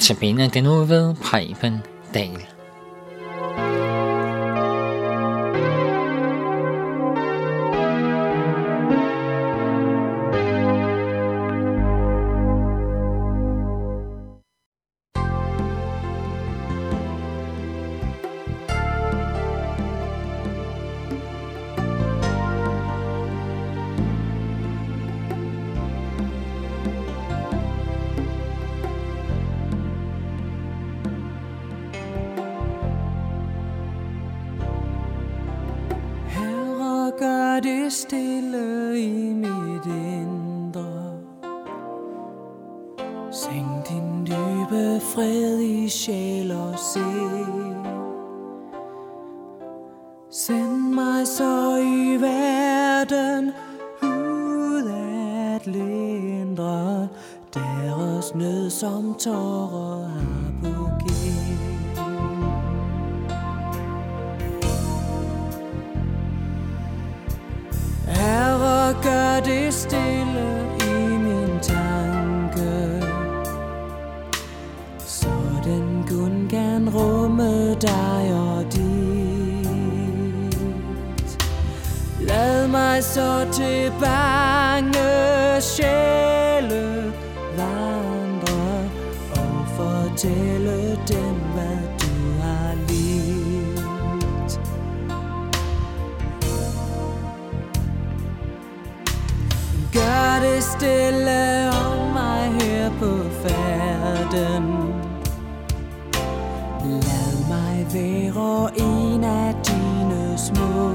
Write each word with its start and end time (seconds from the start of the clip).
Tabiner 0.00 0.48
den 0.48 0.64
nu 0.64 0.84
ved 0.84 1.14
Preben 1.14 1.82
Dahl. 2.14 2.57
Stille 38.08 39.00
i 39.00 39.32
mit 39.32 39.86
indre. 39.86 41.12
Sænk 43.30 43.88
din 43.88 44.26
dybe 44.26 45.00
fred 45.00 45.60
i 45.60 45.88
sjæl 45.88 46.50
og 46.50 46.78
sind. 46.78 47.86
Send 50.30 50.94
mig 50.94 51.26
så 51.26 51.76
i 51.76 52.20
verden 52.20 53.52
ud 54.02 54.90
at 55.54 55.66
lindre 55.66 57.08
deres 57.54 58.34
nød 58.34 58.70
som 58.70 59.14
tårer 59.14 60.08
har 60.08 60.37
gør 69.02 69.40
det 69.44 69.74
stille 69.74 70.66
i 70.80 71.16
min 71.18 71.60
tanke 71.62 73.02
Så 74.98 75.28
den 75.64 76.04
kun 76.08 76.46
kan 76.50 76.88
rumme 76.88 77.74
dig 77.74 78.32
og 78.32 78.64
dit 78.72 79.68
Lad 82.20 82.68
mig 82.68 83.04
så 83.04 83.46
til 83.52 83.92
bange 84.00 85.60
sjæl. 85.60 86.47
Stille 100.60 101.70
om 101.70 102.12
mig 102.12 102.52
her 102.60 102.90
på 103.00 103.22
færden. 103.42 104.64
Lad 106.84 107.48
mig 107.48 107.86
være 107.92 108.70
en 108.76 109.24
af 109.24 109.54
dine 109.66 110.38
små. 110.38 110.92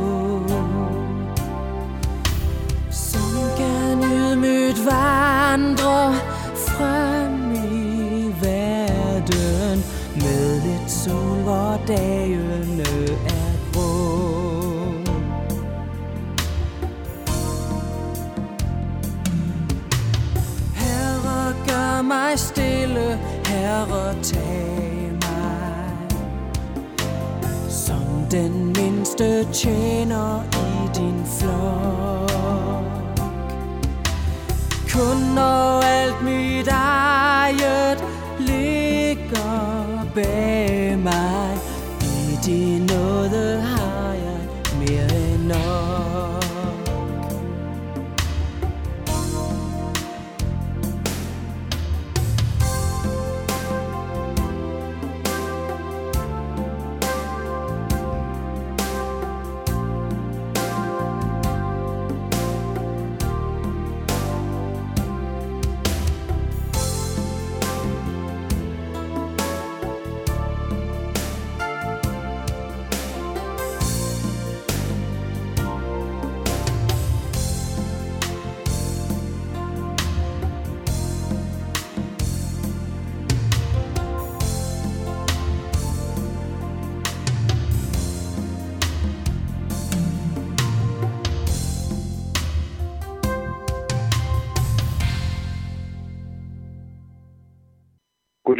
Som 2.91 3.33
kan 3.57 4.03
ydmygt 4.03 4.85
vandre 4.85 6.13
frem 6.55 7.53
i 7.53 8.33
verden 8.41 9.83
Med 10.15 10.61
lidt 10.61 10.91
sol, 10.91 11.41
hvor 11.43 11.79
dagene 11.87 12.83
er. 13.27 13.52
Herre, 22.03 22.07
mig 22.07 22.39
stille, 22.39 23.19
Herre, 23.45 24.15
tag 24.23 25.11
mig. 25.21 26.19
Som 27.69 28.25
den 28.31 28.65
mindste 28.65 29.47
tjener 29.53 30.43
i 30.53 30.97
din 30.97 31.23
flok. 31.39 32.31
Kun 34.93 35.17
når 35.35 35.81
alt 35.81 36.23
mit 36.23 36.67
eget 36.67 38.03
ligger 38.39 40.05
bag 40.15 40.97
mig 40.97 41.57
I 42.01 42.37
din 42.45 42.81
nåde 42.85 43.12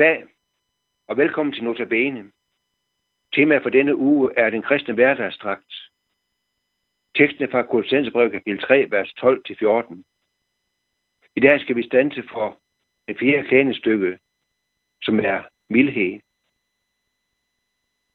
Goddag 0.04 0.28
og 1.08 1.18
velkommen 1.18 1.54
til 1.54 1.64
Notabene. 1.64 2.32
Temaet 3.34 3.62
for 3.64 3.70
denne 3.70 3.96
uge 3.96 4.32
er 4.38 4.50
den 4.50 4.62
kristne 4.62 4.94
hverdagstrakt. 4.94 5.74
Teksten 7.16 7.44
er 7.44 7.52
fra 7.52 7.62
Kolossenserbrevet 7.64 8.32
kapitel 8.32 8.62
3, 8.62 8.92
vers 8.92 9.10
12-14. 9.20 10.04
I 11.36 11.40
dag 11.40 11.62
skal 11.62 11.76
vi 11.76 11.88
stanse 11.88 12.24
for 12.32 12.60
det 13.08 13.20
fjerde 13.20 13.48
klænestykke, 13.48 14.20
som 15.04 15.20
er 15.20 15.44
mildhed. 15.70 16.20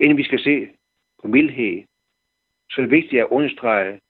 Inden 0.00 0.18
vi 0.18 0.24
skal 0.24 0.40
se 0.40 0.68
på 1.22 1.28
mildhed, 1.28 1.84
så 2.70 2.80
er 2.80 2.84
det 2.84 2.90
vigtigt 2.90 3.22
at 3.22 3.28
understrege, 3.30 4.00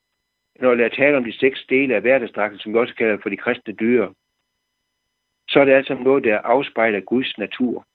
når 0.60 0.74
jeg 0.74 0.92
taler 0.92 1.16
om 1.18 1.24
de 1.24 1.38
seks 1.38 1.66
dele 1.68 1.94
af 1.94 2.00
hverdagsdragten, 2.00 2.58
som 2.58 2.72
vi 2.72 2.78
også 2.78 2.94
kalder 2.94 3.18
for 3.22 3.28
de 3.28 3.36
kristne 3.36 3.74
dyr, 3.74 4.12
så 5.48 5.60
er 5.60 5.64
det 5.64 5.72
altså 5.72 5.94
noget, 5.94 6.24
der 6.24 6.38
afspejler 6.38 7.00
Guds 7.00 7.38
natur. 7.38 7.86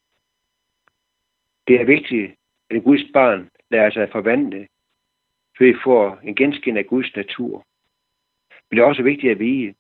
Det 1.68 1.82
er 1.82 1.86
vigtigt, 1.86 2.36
at 2.70 2.84
Guds 2.84 3.12
barn 3.14 3.50
lader 3.72 3.90
sig 3.90 4.10
forvandle, 4.12 4.68
så 5.58 5.64
vi 5.64 5.76
får 5.84 6.20
en 6.24 6.36
genskin 6.36 6.78
af 6.78 6.86
Guds 6.86 7.16
natur. 7.16 7.66
Men 8.70 8.78
det 8.78 8.84
er 8.84 8.88
også 8.88 9.04
vigtigt 9.04 9.32
at 9.32 9.40
vide, 9.40 9.74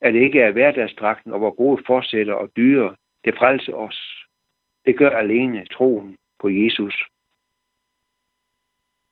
at 0.00 0.14
det 0.14 0.20
ikke 0.20 0.40
er 0.40 0.50
hverdagsdragten 0.50 1.32
og 1.32 1.40
vores 1.40 1.56
gode 1.56 1.82
forsætter 1.86 2.34
og 2.34 2.50
dyre, 2.56 2.96
det 3.24 3.34
frelser 3.38 3.74
os. 3.74 4.26
Det 4.86 4.98
gør 4.98 5.10
alene 5.10 5.66
troen 5.66 6.16
på 6.40 6.48
Jesus. 6.48 7.04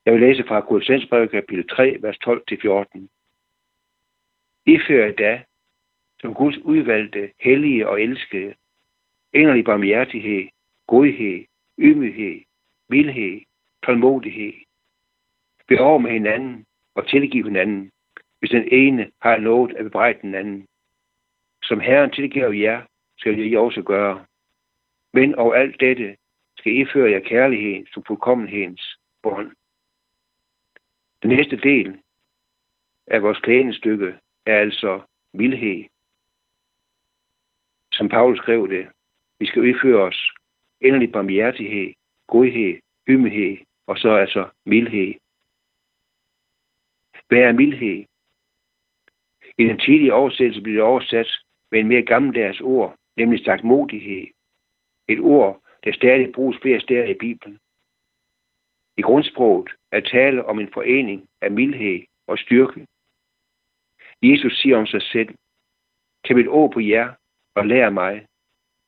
Jeg 0.04 0.12
vil 0.12 0.20
læse 0.20 0.44
fra 0.48 0.60
Kolossensbrevet 0.60 1.30
kapitel 1.30 1.68
3, 1.68 1.96
vers 2.00 2.16
12-14. 2.26 3.08
I 4.66 4.78
fører 4.88 5.12
da, 5.12 5.42
som 6.22 6.34
Guds 6.34 6.58
udvalgte, 6.58 7.32
hellige 7.40 7.88
og 7.88 8.02
elskede, 8.02 8.54
inderlig 9.32 9.64
barmhjertighed, 9.64 10.48
godhed, 10.86 11.44
ydmyghed, 11.78 12.40
vildhed, 12.88 13.40
tålmodighed. 13.86 14.52
Be 15.68 15.80
over 15.80 15.98
med 15.98 16.10
hinanden 16.10 16.66
og 16.94 17.08
tilgive 17.08 17.44
hinanden, 17.44 17.90
hvis 18.38 18.50
den 18.50 18.68
ene 18.72 19.10
har 19.20 19.36
lovet 19.36 19.76
at 19.76 19.84
bebrejde 19.84 20.18
den 20.22 20.34
anden. 20.34 20.66
Som 21.62 21.80
Herren 21.80 22.10
tilgiver 22.10 22.52
jer, 22.52 22.82
skal 23.18 23.52
I 23.52 23.56
også 23.56 23.82
gøre. 23.82 24.24
Men 25.12 25.34
over 25.34 25.54
alt 25.54 25.80
dette 25.80 26.16
skal 26.58 26.72
I 26.72 26.86
føre 26.92 27.10
jer 27.10 27.20
kærlighed 27.20 27.86
som 27.92 28.04
fuldkommenhedens 28.06 28.98
bånd. 29.22 29.50
Den 31.22 31.30
næste 31.30 31.56
del 31.56 31.98
af 33.06 33.22
vores 33.22 33.38
klædestykke 33.38 34.14
er 34.46 34.58
altså 34.58 35.00
vildhed. 35.32 35.84
Som 38.02 38.08
Paulus 38.08 38.38
skrev 38.38 38.68
det, 38.68 38.88
vi 39.38 39.46
skal 39.46 39.62
udføre 39.62 40.02
os 40.02 40.32
endelig 40.80 41.12
barmhjertighed, 41.12 41.94
godhed, 42.26 42.80
ymighed 43.08 43.56
og 43.86 43.98
så 43.98 44.10
altså 44.14 44.48
mildhed. 44.66 45.14
Hvad 47.28 47.38
er 47.38 47.52
mildhed? 47.52 48.04
I 49.58 49.64
den 49.64 49.78
tidlige 49.78 50.14
oversættelse 50.14 50.62
bliver 50.62 50.76
det 50.76 50.90
oversat 50.90 51.28
med 51.70 51.80
en 51.80 51.88
mere 51.88 52.02
gammeldags 52.02 52.60
ord, 52.60 52.96
nemlig 53.16 53.44
sagtmodighed. 53.44 54.26
Et 55.08 55.20
ord, 55.20 55.62
der 55.84 55.92
stadig 55.92 56.32
bruges 56.32 56.58
flere 56.62 56.80
steder 56.80 57.04
i 57.04 57.14
Bibelen. 57.14 57.58
I 58.96 59.02
grundsproget 59.02 59.70
er 59.92 60.00
tale 60.00 60.44
om 60.44 60.60
en 60.60 60.72
forening 60.72 61.28
af 61.40 61.50
mildhed 61.50 62.00
og 62.26 62.38
styrke. 62.38 62.86
Jesus 64.22 64.60
siger 64.60 64.76
om 64.76 64.86
sig 64.86 65.02
selv, 65.02 65.34
kan 66.24 66.36
mit 66.36 66.48
ord 66.48 66.72
på 66.72 66.80
jer 66.80 67.14
og 67.54 67.66
lær 67.66 67.90
mig, 67.90 68.26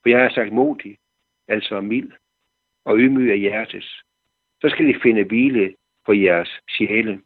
for 0.02 0.08
jeg 0.08 0.24
er 0.24 0.30
sagt 0.30 0.52
modig, 0.52 0.98
altså 1.48 1.80
mild 1.80 2.12
og 2.84 2.98
ydmyg 2.98 3.30
af 3.30 3.38
hjertes. 3.38 4.02
Så 4.60 4.68
skal 4.68 4.88
I 4.88 5.00
finde 5.02 5.24
hvile 5.24 5.74
for 6.04 6.12
jeres 6.12 6.60
sjæle. 6.68 7.22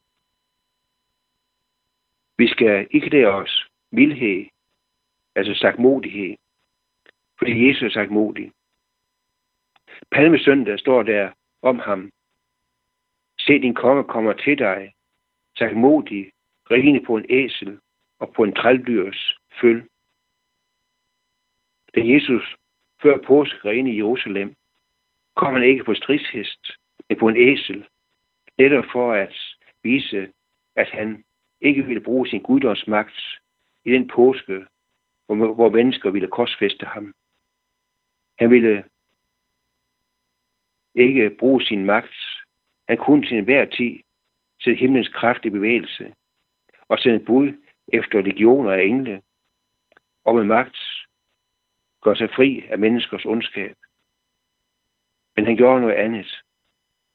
Vi 2.39 2.49
skal 2.49 2.89
ikke 2.91 3.09
lære 3.09 3.33
os 3.33 3.69
mildhed, 3.91 4.47
altså 5.35 5.55
sagt 5.55 5.79
modighed, 5.79 6.37
fordi 7.39 7.69
Jesus 7.69 7.83
er 7.83 7.91
sagt 7.91 8.11
modig. 8.11 8.53
Palmesøndag 10.11 10.79
står 10.79 11.03
der 11.03 11.33
om 11.63 11.79
ham. 11.79 12.11
Se, 13.39 13.53
din 13.59 13.75
konge 13.75 14.05
kommer 14.05 14.33
til 14.33 14.59
dig, 14.59 14.93
sagt 15.59 15.77
modig, 15.77 16.33
rigende 16.71 17.05
på 17.07 17.17
en 17.17 17.27
æsel 17.29 17.81
og 18.19 18.33
på 18.33 18.45
en 18.45 18.55
trældyrs 18.55 19.39
føl. 19.61 19.89
Da 21.95 22.01
Jesus 22.01 22.57
før 23.03 23.19
påske 23.27 23.75
i 23.75 23.97
Jerusalem, 23.97 24.55
kom 25.37 25.55
han 25.55 25.63
ikke 25.63 25.85
på 25.85 25.95
stridshest, 25.95 26.71
men 27.09 27.19
på 27.19 27.29
en 27.29 27.37
æsel, 27.37 27.89
netop 28.59 28.85
for 28.93 29.13
at 29.13 29.37
vise, 29.83 30.33
at 30.77 30.89
han 30.91 31.25
ikke 31.61 31.83
ville 31.83 32.01
bruge 32.01 32.29
sin 32.29 32.43
guddomsmagt 32.43 33.21
i 33.85 33.93
den 33.93 34.09
påske, 34.09 34.67
hvor, 35.27 35.55
hvor 35.55 35.71
mennesker 35.71 36.11
ville 36.11 36.29
korsfeste 36.29 36.87
ham. 36.87 37.15
Han 38.39 38.51
ville 38.51 38.85
ikke 40.95 41.37
bruge 41.39 41.63
sin 41.63 41.85
magt. 41.85 42.17
Han 42.89 42.97
kunne 42.97 43.27
til 43.27 43.39
enhver 43.39 43.65
tid 43.65 44.01
sætte 44.61 44.81
himlens 44.81 45.09
kraft 45.09 45.45
i 45.45 45.51
bevægelse 45.51 46.15
og 46.89 46.99
sende 46.99 47.25
bud 47.25 47.53
efter 47.93 48.21
legioner 48.21 48.73
af 48.73 48.83
engle, 48.83 49.23
og 50.25 50.35
med 50.35 50.45
magt 50.45 50.77
gør 52.03 52.15
sig 52.15 52.31
fri 52.31 52.67
af 52.71 52.79
menneskers 52.79 53.25
ondskab. 53.25 53.77
Men 55.37 55.47
han 55.47 55.57
gjorde 55.57 55.81
noget 55.81 55.95
andet. 55.95 56.43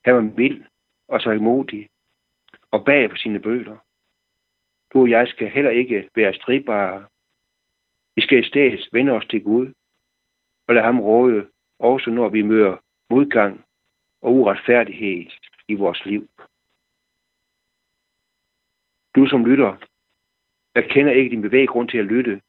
Han 0.05 0.15
var 0.15 0.21
mild 0.21 0.63
og 1.07 1.21
så 1.21 1.33
modig 1.33 1.89
og 2.71 2.85
bag 2.85 3.09
på 3.09 3.15
sine 3.15 3.39
bøger. 3.39 3.77
Du 4.93 5.01
og 5.01 5.09
jeg 5.09 5.27
skal 5.27 5.49
heller 5.49 5.71
ikke 5.71 6.09
være 6.15 6.33
stridbare. 6.33 7.05
Vi 8.15 8.21
skal 8.21 8.39
i 8.39 8.47
stedet 8.47 8.89
vende 8.91 9.11
os 9.11 9.25
til 9.25 9.43
Gud 9.43 9.73
og 10.67 10.75
lade 10.75 10.85
ham 10.85 10.99
råde, 10.99 11.49
også 11.79 12.09
når 12.09 12.29
vi 12.29 12.41
møder 12.41 12.77
modgang 13.09 13.65
og 14.21 14.33
uretfærdighed 14.33 15.31
i 15.67 15.73
vores 15.73 16.05
liv. 16.05 16.29
Du 19.15 19.27
som 19.27 19.45
lytter, 19.45 19.77
jeg 20.75 20.89
kender 20.89 21.11
ikke 21.11 21.29
din 21.29 21.41
bevæggrund 21.41 21.89
til 21.89 21.97
at 21.97 22.05
lytte, 22.05 22.41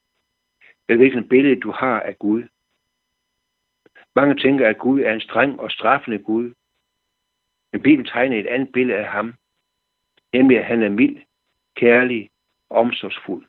eller 0.88 0.98
hvilken 0.98 1.28
billede 1.28 1.60
du 1.60 1.70
har 1.70 2.00
af 2.00 2.19
Gud. 2.19 2.42
Mange 4.16 4.34
tænker, 4.34 4.69
at 4.69 4.78
Gud 4.78 5.00
er 5.00 5.12
en 5.12 5.20
streng 5.20 5.60
og 5.60 5.70
straffende 5.70 6.19
Gud. 6.19 6.54
Men 7.72 7.82
Bibelen 7.82 8.06
tegner 8.06 8.40
et 8.40 8.46
andet 8.46 8.72
billede 8.72 8.98
af 8.98 9.06
ham, 9.06 9.34
nemlig 10.32 10.58
at 10.58 10.64
han 10.64 10.82
er 10.82 10.88
mild, 10.88 11.22
kærlig 11.76 12.31
og 12.70 12.76
omsorgsfuld. 12.76 13.46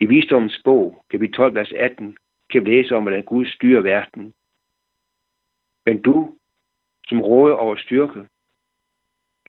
I 0.00 0.06
visdommens 0.06 0.60
bog, 0.64 1.04
kapitel 1.10 1.34
12, 1.34 1.54
vers 1.54 1.72
18, 1.72 2.16
kan 2.50 2.64
vi 2.64 2.70
læse 2.70 2.96
om, 2.96 3.02
hvordan 3.02 3.24
Gud 3.24 3.46
styrer 3.46 3.80
verden. 3.80 4.34
Men 5.86 6.02
du, 6.02 6.38
som 7.08 7.22
råder 7.22 7.54
over 7.54 7.76
styrke, 7.76 8.28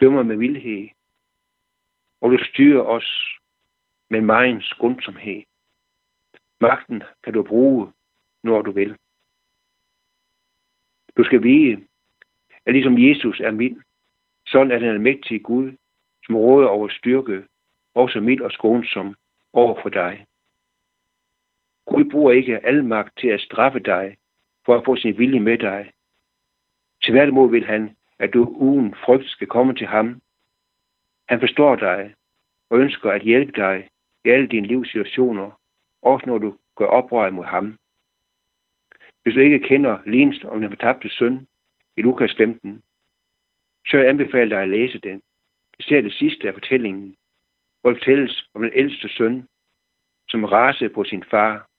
dømmer 0.01 0.23
med 0.23 0.35
vildhed, 0.35 0.89
og 2.21 2.31
du 2.31 2.38
styrer 2.44 2.81
os 2.81 3.38
med 4.09 4.21
meget 4.21 4.63
skundsomhed. 4.63 5.44
Magten 6.63 7.04
kan 7.24 7.33
du 7.33 7.44
bruge, 7.44 7.94
når 8.44 8.62
du 8.62 8.71
vil. 8.71 8.98
Du 11.18 11.24
skal 11.24 11.44
vide, 11.44 11.88
at 12.65 12.74
ligesom 12.74 12.98
Jesus 12.98 13.39
er 13.39 13.51
mild, 13.51 13.81
sådan 14.48 14.71
er 14.71 14.80
den 14.80 14.89
almægtige 14.89 15.39
Gud, 15.39 15.71
som 16.25 16.36
råder 16.36 16.68
over 16.68 16.89
styrke, 16.89 17.48
også 17.95 18.19
mild 18.19 18.42
og 18.42 18.51
skånsom 18.51 19.15
over 19.54 19.81
for 19.81 19.89
dig. 19.89 20.25
Gud 21.86 22.12
bruger 22.12 22.31
ikke 22.31 22.66
al 22.66 22.86
magt 22.86 23.18
til 23.18 23.27
at 23.27 23.42
straffe 23.42 23.80
dig, 23.80 24.18
for 24.66 24.77
at 24.77 24.86
få 24.86 24.95
sin 24.95 25.18
vilje 25.18 25.39
med 25.39 25.57
dig. 25.57 25.92
Tværtimod 27.04 27.50
vil 27.51 27.66
han, 27.66 27.98
at 28.19 28.33
du 28.33 28.44
uden 28.45 28.95
frygt 29.06 29.30
skal 29.30 29.48
komme 29.48 29.75
til 29.75 29.88
ham. 29.88 30.21
Han 31.30 31.39
forstår 31.39 31.75
dig 31.75 32.16
og 32.69 32.80
ønsker 32.80 33.12
at 33.12 33.21
hjælpe 33.21 33.51
dig 33.51 33.89
i 34.25 34.30
alle 34.30 34.48
dine 34.48 34.68
livssituationer, 34.68 35.62
også 36.05 36.25
når 36.25 36.38
du 36.38 36.57
gør 36.75 36.85
oprør 36.85 37.29
mod 37.29 37.45
ham. 37.45 37.77
Hvis 39.23 39.33
du 39.33 39.39
ikke 39.39 39.59
kender 39.59 40.00
lignelsen 40.05 40.50
om 40.50 40.61
den 40.61 40.69
fortabte 40.69 41.09
søn 41.09 41.47
i 41.97 42.01
Lukas 42.01 42.35
15, 42.38 42.83
så 43.88 43.97
jeg 43.97 44.09
anbefaler 44.09 44.55
dig 44.55 44.61
at 44.61 44.69
læse 44.69 45.00
den. 45.00 45.21
Især 45.79 46.01
det 46.01 46.13
sidste 46.13 46.47
af 46.47 46.53
fortællingen, 46.53 47.15
hvor 47.81 47.89
det 47.89 48.00
fortælles 48.00 48.50
om 48.53 48.61
den 48.61 48.71
ældste 48.73 49.09
søn, 49.09 49.47
som 50.29 50.44
rasede 50.44 50.89
på 50.89 51.03
sin 51.03 51.23
far, 51.23 51.69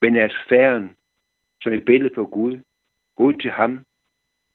men 0.00 0.16
er 0.16 0.28
færen, 0.48 0.96
som 1.62 1.72
et 1.72 1.84
billede 1.84 2.14
på 2.14 2.26
Gud, 2.26 2.60
går 3.16 3.24
ud 3.24 3.34
til 3.34 3.50
ham 3.50 3.84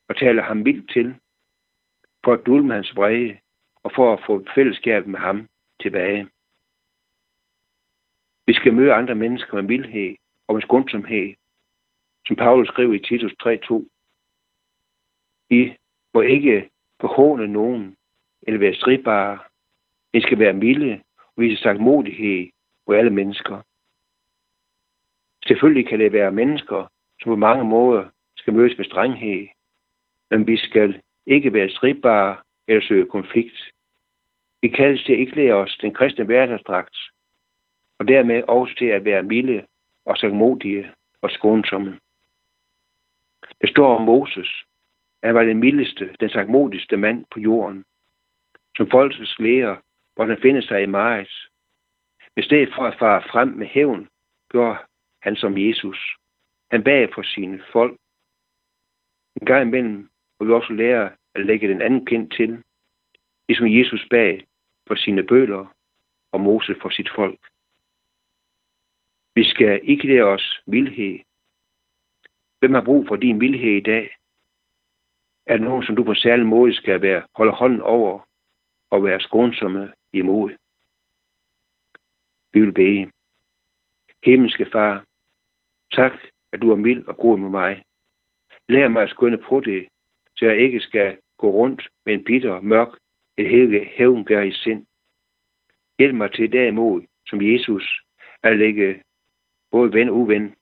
og 0.08 0.18
taler 0.18 0.44
ham 0.44 0.66
vildt 0.66 0.92
til, 0.92 1.16
for 2.24 2.34
at 2.34 2.46
dulme 2.46 2.74
hans 2.74 2.96
vrede 2.96 3.38
og 3.84 3.92
for 3.96 4.14
at 4.14 4.24
få 4.26 4.46
fællesskab 4.56 5.08
med 5.08 5.20
ham 5.20 5.48
tilbage. 5.82 6.30
Vi 8.48 8.54
skal 8.54 8.74
møde 8.74 8.94
andre 8.94 9.16
mennesker 9.16 9.56
med 9.56 9.64
mildhed 9.64 10.16
og 10.48 10.56
med 10.56 10.62
skundsomhed, 10.62 11.34
som 12.28 12.36
Paulus 12.36 12.68
skriver 12.68 12.94
i 12.94 13.00
Titus 13.00 13.32
3.2. 13.44 13.88
I 15.50 15.74
må 16.14 16.22
ikke 16.22 16.70
forhåne 17.02 17.48
nogen 17.48 17.96
eller 18.42 18.60
være 18.60 18.76
stridbare. 18.76 19.40
I 20.14 20.22
skal 20.22 20.40
være 20.40 20.54
milde 20.54 21.02
og 21.18 21.42
vise 21.44 21.62
sagtmodighed 21.62 22.50
for 22.86 22.94
alle 22.94 23.10
mennesker. 23.10 23.62
Selvfølgelig 25.48 25.88
kan 25.88 26.00
det 26.00 26.12
være 26.12 26.32
mennesker, 26.32 26.92
som 27.22 27.30
på 27.30 27.36
mange 27.36 27.64
måder 27.64 28.10
skal 28.38 28.54
mødes 28.54 28.78
med 28.78 28.86
strenghed, 28.86 29.48
men 30.30 30.48
vi 30.48 30.58
skal 30.58 31.02
ikke 31.26 31.54
være 31.54 31.70
stridbare 31.70 32.38
eller 32.68 32.82
søge 32.82 33.06
konflikt. 33.06 33.72
Vi 34.62 34.68
kaldes 34.68 35.04
til 35.04 35.14
at 35.14 35.20
ikke 35.20 35.36
lære 35.36 35.54
os 35.54 35.78
den 35.82 35.94
kristne 35.94 36.26
hverdagsdragt, 36.26 36.98
og 38.00 38.08
dermed 38.08 38.44
også 38.48 38.76
til 38.76 38.86
at 38.86 39.06
være 39.06 39.24
milde 39.24 39.66
og 40.06 40.18
sagmodige 40.18 40.92
og 41.22 41.32
skånsomme. 41.32 42.00
Det 43.62 43.70
står 43.70 43.98
om 43.98 44.02
Moses. 44.02 44.66
Han 45.24 45.36
var 45.36 45.44
den 45.44 45.58
mildeste, 45.58 46.16
den 46.20 46.30
sagmodigste 46.30 46.98
mand 46.98 47.26
på 47.32 47.40
jorden. 47.40 47.86
Som 48.78 48.90
folkets 48.90 49.40
læger 49.40 49.76
hvor 50.18 50.26
han 50.26 50.42
finde 50.42 50.62
sig 50.62 50.84
i 50.84 50.86
Maris. 50.86 51.48
I 52.38 52.42
stedet 52.42 52.70
for 52.76 52.84
at 52.84 52.98
fare 53.00 53.22
frem 53.32 53.48
med 53.48 53.68
hævn, 53.68 54.08
gjorde 54.52 54.78
han 55.22 55.36
som 55.36 55.58
Jesus. 55.58 56.16
Han 56.72 56.84
bag 56.84 57.14
for 57.14 57.22
sine 57.22 57.62
folk. 57.72 57.98
En 59.42 59.46
gang 59.46 59.68
imellem 59.68 60.10
må 60.40 60.46
vi 60.46 60.52
også 60.52 60.74
lære 60.74 61.12
at 61.36 61.46
lægge 61.46 61.68
den 61.68 61.82
anden 61.82 62.06
kind 62.06 62.30
til, 62.30 62.64
ligesom 63.48 63.68
Jesus 63.68 64.08
bag 64.10 64.48
for 64.88 64.96
sine 64.96 65.24
bøler 65.24 65.66
og 66.32 66.42
Mose 66.42 66.76
for 66.82 66.90
sit 66.90 67.10
folk. 67.16 67.40
Vi 69.38 69.44
skal 69.44 69.80
ikke 69.84 70.08
lade 70.08 70.24
os 70.24 70.62
vildhed. 70.66 71.20
Hvem 72.60 72.74
har 72.74 72.84
brug 72.86 73.08
for 73.08 73.16
din 73.16 73.42
vildhed 73.42 73.72
i 73.78 73.80
dag? 73.92 74.16
Er 75.46 75.58
der 75.58 75.64
nogen, 75.64 75.84
som 75.84 75.96
du 75.96 76.04
på 76.04 76.14
særlig 76.14 76.46
måde 76.46 76.74
skal 76.74 77.02
være, 77.02 77.28
holde 77.36 77.52
hånden 77.52 77.82
over 77.82 78.30
og 78.90 79.04
være 79.04 79.20
skånsomme 79.20 79.94
imod? 80.14 80.50
Vi 82.54 82.62
vil 82.62 82.74
bede. 82.74 83.12
Himmelske 84.24 84.66
far, 84.72 85.06
tak, 85.92 86.14
at 86.52 86.62
du 86.62 86.72
er 86.72 86.76
mild 86.76 87.08
og 87.08 87.18
god 87.18 87.40
med 87.40 87.50
mig. 87.50 87.84
Lær 88.70 88.88
mig 88.88 89.04
at 89.04 89.10
skønne 89.10 89.38
på 89.38 89.60
det, 89.60 89.88
så 90.36 90.46
jeg 90.46 90.58
ikke 90.58 90.80
skal 90.80 91.18
gå 91.38 91.52
rundt 91.52 91.90
med 92.06 92.14
en 92.14 92.24
bitter, 92.24 92.62
mørk, 92.62 93.00
et 93.38 93.50
hele 93.50 93.86
hævngær 93.86 94.42
i 94.42 94.52
sind. 94.52 94.86
Hjælp 96.00 96.16
mig 96.16 96.32
til 96.32 96.52
derimod, 96.52 97.02
som 97.28 97.42
Jesus, 97.42 98.02
at 98.44 98.58
lægge 98.58 99.04
både 99.72 99.94
ven 99.94 100.10
og 100.10 100.16
uven 100.16 100.56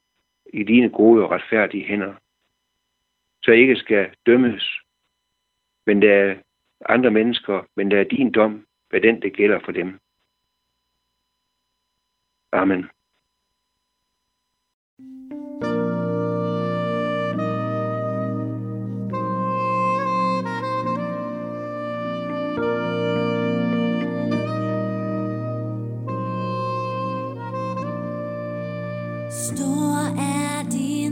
i 0.54 0.64
dine 0.64 0.90
gode 0.90 1.24
og 1.24 1.32
retfærdige 1.32 1.86
hænder, 1.86 2.14
så 3.44 3.52
jeg 3.52 3.62
ikke 3.62 3.76
skal 3.76 4.16
dømmes, 4.26 4.80
men 5.86 6.02
der 6.02 6.14
er 6.14 6.36
andre 6.86 7.12
mennesker, 7.12 7.68
men 7.76 7.92
der 7.92 8.00
er 8.00 8.04
din 8.04 8.32
dom, 8.32 8.68
hvad 8.90 9.02
den 9.02 9.22
det 9.22 9.34
gælder 9.34 9.60
for 9.60 9.72
dem. 9.72 10.00
Amen. 12.52 12.90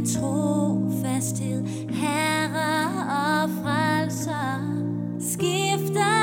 trofasthed, 0.05 1.63
herre 1.89 2.85
og 3.09 3.49
frelser, 3.63 4.59
skifter 5.19 6.22